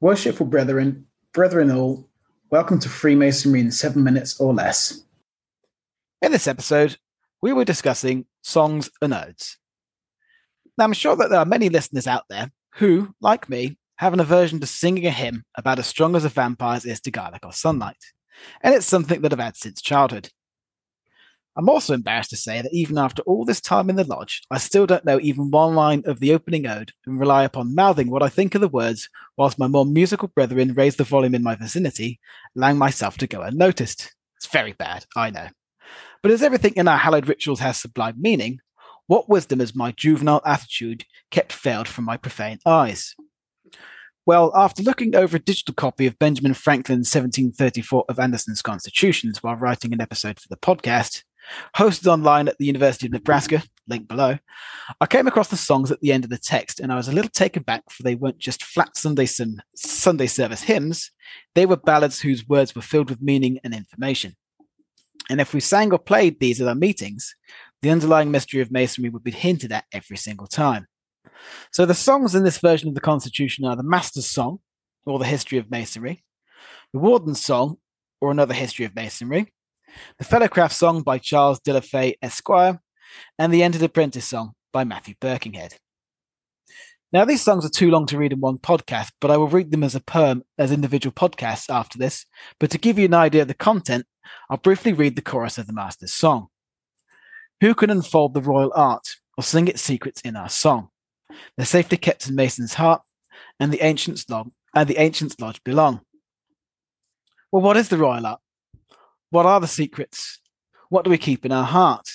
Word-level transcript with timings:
Worshipful 0.00 0.46
brethren, 0.46 1.06
brethren 1.32 1.72
all, 1.72 2.08
welcome 2.50 2.78
to 2.78 2.88
Freemasonry 2.88 3.58
in 3.58 3.72
seven 3.72 4.04
minutes 4.04 4.38
or 4.38 4.54
less. 4.54 5.02
In 6.22 6.30
this 6.30 6.46
episode, 6.46 6.98
we 7.42 7.52
were 7.52 7.64
discussing 7.64 8.26
songs 8.40 8.92
and 9.02 9.12
odes. 9.12 9.58
Now, 10.76 10.84
I'm 10.84 10.92
sure 10.92 11.16
that 11.16 11.30
there 11.30 11.40
are 11.40 11.44
many 11.44 11.68
listeners 11.68 12.06
out 12.06 12.22
there 12.30 12.52
who, 12.76 13.12
like 13.20 13.48
me, 13.48 13.76
have 13.96 14.12
an 14.12 14.20
aversion 14.20 14.60
to 14.60 14.66
singing 14.68 15.04
a 15.04 15.10
hymn 15.10 15.42
about 15.56 15.80
as 15.80 15.88
strong 15.88 16.14
as 16.14 16.24
a 16.24 16.28
vampire's 16.28 16.84
is 16.84 17.00
to 17.00 17.10
garlic 17.10 17.44
or 17.44 17.52
sunlight, 17.52 17.96
and 18.60 18.76
it's 18.76 18.86
something 18.86 19.20
that 19.22 19.32
I've 19.32 19.40
had 19.40 19.56
since 19.56 19.82
childhood. 19.82 20.30
I'm 21.58 21.68
also 21.68 21.92
embarrassed 21.92 22.30
to 22.30 22.36
say 22.36 22.62
that 22.62 22.72
even 22.72 22.96
after 22.98 23.20
all 23.22 23.44
this 23.44 23.60
time 23.60 23.90
in 23.90 23.96
the 23.96 24.04
lodge, 24.04 24.42
I 24.48 24.58
still 24.58 24.86
don't 24.86 25.04
know 25.04 25.18
even 25.20 25.50
one 25.50 25.74
line 25.74 26.04
of 26.06 26.20
the 26.20 26.32
opening 26.32 26.68
ode 26.68 26.92
and 27.04 27.18
rely 27.18 27.42
upon 27.42 27.74
mouthing 27.74 28.10
what 28.10 28.22
I 28.22 28.28
think 28.28 28.54
are 28.54 28.60
the 28.60 28.68
words 28.68 29.08
whilst 29.36 29.58
my 29.58 29.66
more 29.66 29.84
musical 29.84 30.28
brethren 30.28 30.72
raise 30.74 30.94
the 30.94 31.02
volume 31.02 31.34
in 31.34 31.42
my 31.42 31.56
vicinity, 31.56 32.20
allowing 32.56 32.78
myself 32.78 33.18
to 33.18 33.26
go 33.26 33.42
unnoticed. 33.42 34.14
It's 34.36 34.46
very 34.46 34.72
bad, 34.72 35.04
I 35.16 35.30
know. 35.30 35.48
But 36.22 36.30
as 36.30 36.44
everything 36.44 36.74
in 36.76 36.86
our 36.86 36.96
hallowed 36.96 37.26
rituals 37.26 37.58
has 37.58 37.76
sublime 37.76 38.14
meaning, 38.20 38.60
what 39.08 39.28
wisdom 39.28 39.58
has 39.58 39.74
my 39.74 39.90
juvenile 39.90 40.42
attitude 40.46 41.06
kept 41.32 41.52
veiled 41.52 41.88
from 41.88 42.04
my 42.04 42.16
profane 42.16 42.60
eyes? 42.66 43.16
Well, 44.24 44.52
after 44.54 44.84
looking 44.84 45.16
over 45.16 45.38
a 45.38 45.40
digital 45.40 45.74
copy 45.74 46.06
of 46.06 46.18
Benjamin 46.20 46.54
Franklin's 46.54 47.12
1734 47.12 48.04
of 48.08 48.20
Anderson's 48.20 48.62
Constitutions 48.62 49.42
while 49.42 49.56
writing 49.56 49.92
an 49.92 50.00
episode 50.00 50.38
for 50.38 50.46
the 50.48 50.56
podcast, 50.56 51.24
hosted 51.76 52.06
online 52.06 52.48
at 52.48 52.58
the 52.58 52.66
University 52.66 53.06
of 53.06 53.12
Nebraska, 53.12 53.62
link 53.86 54.08
below, 54.08 54.38
I 55.00 55.06
came 55.06 55.26
across 55.26 55.48
the 55.48 55.56
songs 55.56 55.90
at 55.90 56.00
the 56.00 56.12
end 56.12 56.24
of 56.24 56.30
the 56.30 56.38
text 56.38 56.80
and 56.80 56.92
I 56.92 56.96
was 56.96 57.08
a 57.08 57.12
little 57.12 57.30
taken 57.30 57.62
back 57.62 57.84
for 57.90 58.02
they 58.02 58.14
weren't 58.14 58.38
just 58.38 58.64
flat 58.64 58.96
Sunday, 58.96 59.26
Sunday 59.26 60.26
service 60.26 60.62
hymns, 60.62 61.10
they 61.54 61.66
were 61.66 61.76
ballads 61.76 62.20
whose 62.20 62.48
words 62.48 62.74
were 62.74 62.82
filled 62.82 63.10
with 63.10 63.22
meaning 63.22 63.58
and 63.64 63.74
information. 63.74 64.36
And 65.30 65.40
if 65.40 65.52
we 65.52 65.60
sang 65.60 65.92
or 65.92 65.98
played 65.98 66.40
these 66.40 66.60
at 66.60 66.68
our 66.68 66.74
meetings, 66.74 67.34
the 67.82 67.90
underlying 67.90 68.30
mystery 68.30 68.60
of 68.60 68.70
Masonry 68.70 69.10
would 69.10 69.24
be 69.24 69.30
hinted 69.30 69.72
at 69.72 69.84
every 69.92 70.16
single 70.16 70.46
time. 70.46 70.86
So 71.72 71.86
the 71.86 71.94
songs 71.94 72.34
in 72.34 72.44
this 72.44 72.58
version 72.58 72.88
of 72.88 72.94
the 72.94 73.00
Constitution 73.00 73.64
are 73.64 73.76
the 73.76 73.82
Master's 73.82 74.26
Song, 74.26 74.60
or 75.06 75.18
the 75.18 75.24
History 75.24 75.58
of 75.58 75.70
Masonry, 75.70 76.24
the 76.92 76.98
Warden's 76.98 77.42
Song, 77.42 77.76
or 78.20 78.30
another 78.30 78.54
history 78.54 78.84
of 78.84 78.94
Masonry, 78.94 79.52
the 80.18 80.24
Fellowcraft 80.24 80.72
song 80.72 81.02
by 81.02 81.18
Charles 81.18 81.60
Delafaye 81.60 82.14
Esquire, 82.22 82.80
and 83.38 83.52
the 83.52 83.62
Entered 83.62 83.82
Apprentice 83.82 84.26
song 84.26 84.52
by 84.72 84.84
Matthew 84.84 85.14
Birkinghead. 85.20 85.76
Now, 87.10 87.24
these 87.24 87.40
songs 87.40 87.64
are 87.64 87.70
too 87.70 87.90
long 87.90 88.04
to 88.06 88.18
read 88.18 88.34
in 88.34 88.40
one 88.40 88.58
podcast, 88.58 89.12
but 89.20 89.30
I 89.30 89.38
will 89.38 89.48
read 89.48 89.70
them 89.70 89.82
as 89.82 89.94
a 89.94 90.00
poem, 90.00 90.42
as 90.58 90.70
individual 90.70 91.12
podcasts 91.12 91.70
after 91.70 91.98
this. 91.98 92.26
But 92.60 92.70
to 92.70 92.78
give 92.78 92.98
you 92.98 93.06
an 93.06 93.14
idea 93.14 93.42
of 93.42 93.48
the 93.48 93.54
content, 93.54 94.04
I'll 94.50 94.58
briefly 94.58 94.92
read 94.92 95.16
the 95.16 95.22
chorus 95.22 95.56
of 95.56 95.66
the 95.66 95.72
Master's 95.72 96.12
song. 96.12 96.48
Who 97.62 97.74
can 97.74 97.88
unfold 97.88 98.34
the 98.34 98.42
royal 98.42 98.72
art 98.74 99.16
or 99.38 99.42
sing 99.42 99.68
its 99.68 99.80
secrets 99.80 100.20
in 100.20 100.36
our 100.36 100.50
song? 100.50 100.90
They're 101.56 101.64
safely 101.64 101.96
kept 101.96 102.28
in 102.28 102.34
Mason's 102.34 102.74
heart, 102.74 103.02
and 103.58 103.72
the 103.72 103.82
ancients 103.82 104.28
lodge, 104.28 104.48
and 104.74 104.86
the 104.86 105.00
ancients 105.00 105.40
lodge 105.40 105.64
belong. 105.64 106.02
Well, 107.50 107.62
what 107.62 107.78
is 107.78 107.88
the 107.88 107.96
royal 107.96 108.26
art? 108.26 108.40
What 109.30 109.46
are 109.46 109.60
the 109.60 109.66
secrets? 109.66 110.38
What 110.88 111.04
do 111.04 111.10
we 111.10 111.18
keep 111.18 111.44
in 111.44 111.52
our 111.52 111.64
heart? 111.64 112.08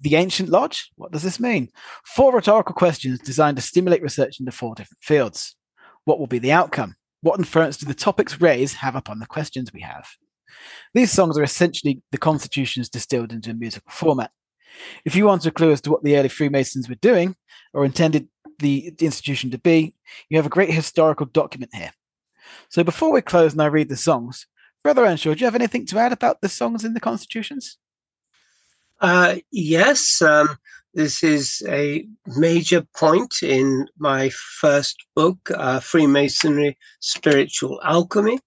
The 0.00 0.16
ancient 0.16 0.48
lodge? 0.48 0.90
What 0.96 1.12
does 1.12 1.22
this 1.22 1.40
mean? 1.40 1.70
Four 2.04 2.32
rhetorical 2.34 2.74
questions 2.74 3.18
designed 3.20 3.56
to 3.56 3.62
stimulate 3.62 4.02
research 4.02 4.38
into 4.38 4.52
four 4.52 4.74
different 4.74 5.02
fields. 5.02 5.56
What 6.04 6.18
will 6.18 6.26
be 6.26 6.38
the 6.38 6.52
outcome? 6.52 6.96
What 7.22 7.38
inference 7.38 7.78
do 7.78 7.86
the 7.86 7.94
topics 7.94 8.40
raised 8.40 8.76
have 8.76 8.94
upon 8.94 9.18
the 9.18 9.26
questions 9.26 9.72
we 9.72 9.80
have? 9.80 10.06
These 10.92 11.10
songs 11.10 11.38
are 11.38 11.42
essentially 11.42 12.02
the 12.12 12.18
constitutions 12.18 12.88
distilled 12.88 13.32
into 13.32 13.50
a 13.50 13.54
musical 13.54 13.90
format. 13.90 14.30
If 15.04 15.16
you 15.16 15.26
want 15.26 15.46
a 15.46 15.50
clue 15.50 15.72
as 15.72 15.80
to 15.82 15.90
what 15.90 16.04
the 16.04 16.16
early 16.16 16.28
Freemasons 16.28 16.88
were 16.88 16.96
doing 16.96 17.34
or 17.72 17.84
intended 17.84 18.28
the 18.58 18.94
institution 19.00 19.50
to 19.50 19.58
be, 19.58 19.94
you 20.28 20.36
have 20.36 20.46
a 20.46 20.50
great 20.50 20.70
historical 20.70 21.26
document 21.26 21.74
here. 21.74 21.92
So 22.68 22.84
before 22.84 23.10
we 23.10 23.22
close 23.22 23.52
and 23.52 23.62
I 23.62 23.66
read 23.66 23.88
the 23.88 23.96
songs, 23.96 24.46
Brother 24.84 25.06
Earnshaw, 25.06 25.32
do 25.32 25.40
you 25.40 25.46
have 25.46 25.54
anything 25.54 25.86
to 25.86 25.98
add 25.98 26.12
about 26.12 26.42
the 26.42 26.48
songs 26.48 26.84
in 26.84 26.92
the 26.92 27.00
constitutions? 27.00 27.78
Uh, 29.00 29.36
yes, 29.50 30.20
um, 30.20 30.58
this 30.92 31.24
is 31.24 31.62
a 31.66 32.06
major 32.36 32.86
point 32.94 33.42
in 33.42 33.88
my 33.98 34.28
first 34.28 34.96
book, 35.16 35.50
uh, 35.54 35.80
Freemasonry 35.80 36.76
Spiritual 37.00 37.80
Alchemy. 37.82 38.38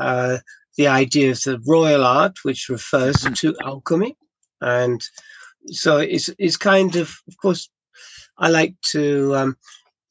Uh, 0.00 0.38
the 0.78 0.88
idea 0.88 1.30
of 1.30 1.42
the 1.42 1.60
royal 1.66 2.04
art, 2.04 2.38
which 2.42 2.70
refers 2.70 3.16
mm-hmm. 3.16 3.34
to 3.34 3.56
alchemy. 3.62 4.16
And 4.62 5.02
so 5.66 5.98
it's, 5.98 6.30
it's 6.38 6.56
kind 6.56 6.96
of, 6.96 7.14
of 7.28 7.36
course, 7.36 7.68
I 8.38 8.48
like 8.48 8.74
to 8.92 9.34
um, 9.36 9.56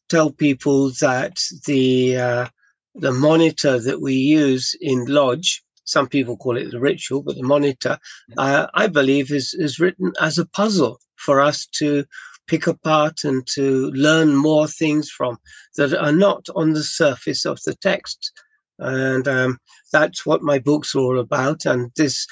tell 0.10 0.32
people 0.32 0.92
that 1.02 1.44
the 1.66 2.18
uh, 2.18 2.48
the 2.96 3.12
monitor 3.12 3.80
that 3.80 4.02
we 4.02 4.14
use 4.14 4.76
in 4.82 5.06
Lodge, 5.06 5.64
some 5.84 6.08
people 6.08 6.38
call 6.38 6.58
it 6.58 6.72
the 6.72 6.80
ritual, 6.80 7.22
but 7.22 7.36
the 7.36 7.44
monitor, 7.44 7.98
uh, 8.38 8.68
I 8.74 8.88
believe, 8.88 9.32
is, 9.32 9.54
is 9.54 9.80
written 9.80 10.14
as 10.20 10.38
a 10.38 10.46
puzzle 10.48 11.00
for 11.16 11.42
us 11.42 11.66
to 11.78 12.06
pick 12.48 12.68
apart 12.68 13.24
and 13.24 13.46
to 13.48 13.92
learn 13.92 14.36
more 14.36 14.68
things 14.68 15.10
from 15.10 15.38
that 15.76 15.94
are 15.94 16.12
not 16.12 16.48
on 16.56 16.74
the 16.74 16.84
surface 16.84 17.46
of 17.46 17.60
the 17.66 17.76
text. 17.76 18.32
And 18.80 19.28
um, 19.28 19.60
that's 19.92 20.26
what 20.26 20.42
my 20.42 20.60
books 20.60 20.96
are 20.96 21.00
all 21.00 21.20
about. 21.20 21.66
And 21.66 21.92
this, 21.96 22.28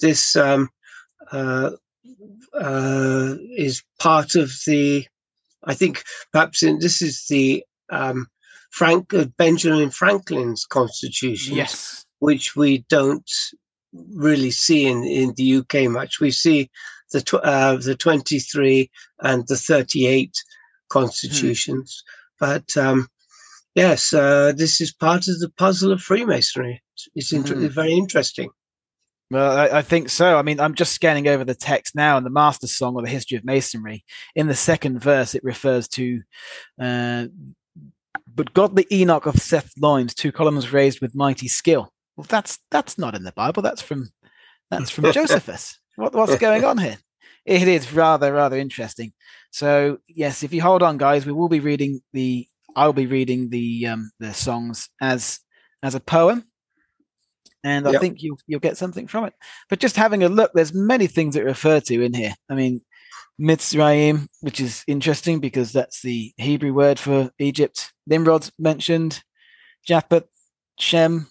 this 0.00 0.36
um, 0.36 0.68
uh, 1.32 1.70
uh, 2.54 3.34
is 3.56 3.82
part 3.98 4.34
of 4.34 4.52
the, 4.66 5.06
I 5.64 5.74
think 5.74 6.02
perhaps 6.32 6.62
in, 6.62 6.78
this 6.78 7.02
is 7.02 7.26
the 7.28 7.64
um, 7.90 8.26
Frank 8.70 9.12
uh, 9.14 9.26
Benjamin 9.36 9.90
Franklin's 9.90 10.64
constitution. 10.64 11.56
Yes. 11.56 12.04
Which 12.20 12.56
we 12.56 12.84
don't 12.88 13.30
really 13.92 14.50
see 14.50 14.86
in, 14.86 15.04
in 15.04 15.34
the 15.36 15.56
UK 15.56 15.90
much. 15.90 16.20
We 16.20 16.30
see 16.30 16.70
the 17.12 17.20
tw- 17.20 17.34
uh, 17.34 17.76
the 17.76 17.94
23 17.94 18.90
and 19.20 19.46
the 19.48 19.56
38 19.56 20.32
constitutions. 20.88 22.02
Hmm. 22.38 22.44
But 22.46 22.76
um, 22.76 23.08
yes, 23.74 24.12
uh, 24.12 24.52
this 24.54 24.80
is 24.80 24.92
part 24.92 25.28
of 25.28 25.38
the 25.40 25.50
puzzle 25.56 25.92
of 25.92 26.00
Freemasonry. 26.00 26.82
It's, 27.14 27.32
inter- 27.32 27.54
hmm. 27.54 27.66
very 27.68 27.94
interesting. 27.94 28.50
Well, 29.30 29.58
I, 29.58 29.78
I, 29.78 29.82
think 29.82 30.08
so. 30.08 30.38
I 30.38 30.42
mean, 30.42 30.58
I'm 30.58 30.74
just 30.74 30.94
scanning 30.94 31.28
over 31.28 31.44
the 31.44 31.54
text 31.54 31.94
now, 31.94 32.16
and 32.16 32.24
the 32.24 32.30
Master 32.30 32.66
Song 32.66 32.94
or 32.94 33.02
the 33.02 33.10
History 33.10 33.36
of 33.36 33.44
Masonry. 33.44 34.02
In 34.34 34.46
the 34.46 34.54
second 34.54 35.02
verse, 35.02 35.34
it 35.34 35.44
refers 35.44 35.86
to 35.88 36.22
uh, 36.80 37.26
but 38.26 38.54
godly 38.54 38.86
Enoch 38.90 39.26
of 39.26 39.36
Seth 39.36 39.72
loins, 39.78 40.14
two 40.14 40.32
columns 40.32 40.72
raised 40.72 41.00
with 41.00 41.14
mighty 41.14 41.48
skill. 41.48 41.92
Well, 42.16 42.26
that's 42.28 42.58
that's 42.70 42.98
not 42.98 43.14
in 43.14 43.24
the 43.24 43.32
Bible. 43.32 43.62
That's 43.62 43.82
from 43.82 44.10
that's 44.70 44.90
from 44.90 45.12
Josephus. 45.12 45.78
What, 45.98 46.14
what's 46.14 46.36
going 46.36 46.64
on 46.64 46.78
here? 46.78 46.96
It 47.44 47.66
is 47.66 47.92
rather 47.92 48.32
rather 48.32 48.56
interesting. 48.56 49.12
So 49.50 49.98
yes, 50.06 50.44
if 50.44 50.52
you 50.52 50.62
hold 50.62 50.80
on, 50.80 50.96
guys, 50.96 51.26
we 51.26 51.32
will 51.32 51.48
be 51.48 51.58
reading 51.58 52.02
the. 52.12 52.46
I'll 52.76 52.92
be 52.92 53.06
reading 53.06 53.50
the 53.50 53.88
um, 53.88 54.12
the 54.20 54.32
songs 54.32 54.90
as 55.00 55.40
as 55.82 55.96
a 55.96 56.00
poem, 56.00 56.44
and 57.64 57.88
I 57.88 57.92
yep. 57.92 58.00
think 58.00 58.22
you'll 58.22 58.38
you'll 58.46 58.60
get 58.60 58.76
something 58.76 59.08
from 59.08 59.24
it. 59.24 59.34
But 59.68 59.80
just 59.80 59.96
having 59.96 60.22
a 60.22 60.28
look, 60.28 60.52
there's 60.54 60.72
many 60.72 61.08
things 61.08 61.34
that 61.34 61.44
refer 61.44 61.80
to 61.80 62.02
in 62.02 62.14
here. 62.14 62.34
I 62.48 62.54
mean, 62.54 62.80
Mitzrayim, 63.40 64.28
which 64.40 64.60
is 64.60 64.82
interesting 64.86 65.38
because 65.38 65.72
that's 65.72 66.02
the 66.02 66.32
Hebrew 66.36 66.72
word 66.72 66.98
for 66.98 67.30
Egypt. 67.38 67.92
Nimrod's 68.06 68.50
mentioned, 68.58 69.22
Japheth, 69.86 70.26
Shem, 70.78 71.28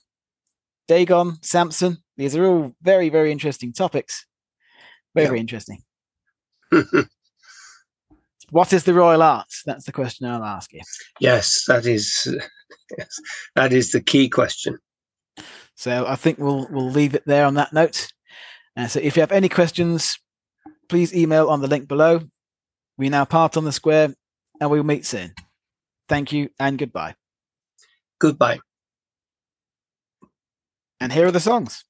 Dagon, 0.87 1.37
Samson. 1.41 1.97
These 2.15 2.35
are 2.35 2.45
all 2.45 2.73
very, 2.81 3.09
very 3.09 3.31
interesting 3.31 3.73
topics. 3.73 4.25
Very, 5.13 5.25
yeah. 5.25 5.29
very 5.29 5.39
interesting. 5.39 5.83
what 8.51 8.71
is 8.73 8.83
the 8.85 8.93
royal 8.93 9.21
art? 9.21 9.47
That's 9.65 9.85
the 9.85 9.91
question 9.91 10.27
I'll 10.27 10.43
ask 10.43 10.71
you. 10.73 10.81
Yes, 11.19 11.65
that 11.67 11.85
is 11.85 12.27
yes, 12.97 13.19
that 13.55 13.73
is 13.73 13.91
the 13.91 14.01
key 14.01 14.29
question. 14.29 14.77
So 15.75 16.05
I 16.07 16.15
think 16.15 16.39
we'll 16.39 16.67
we'll 16.71 16.89
leave 16.89 17.15
it 17.15 17.23
there 17.25 17.45
on 17.45 17.55
that 17.55 17.73
note. 17.73 18.07
Uh, 18.75 18.87
so 18.87 18.99
if 18.99 19.15
you 19.15 19.21
have 19.21 19.31
any 19.31 19.49
questions, 19.49 20.17
please 20.89 21.13
email 21.13 21.49
on 21.49 21.61
the 21.61 21.67
link 21.67 21.87
below. 21.87 22.21
We 22.97 23.09
now 23.09 23.25
part 23.25 23.57
on 23.57 23.65
the 23.65 23.71
square 23.71 24.13
and 24.59 24.69
we'll 24.69 24.83
meet 24.83 25.05
soon. 25.05 25.33
Thank 26.09 26.31
you 26.31 26.49
and 26.59 26.77
goodbye. 26.77 27.15
Goodbye. 28.19 28.59
And 30.99 31.13
here 31.13 31.27
are 31.27 31.31
the 31.31 31.39
songs. 31.39 31.85